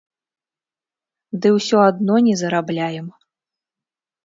[1.43, 3.07] Ды ўсё адно не зарабляем.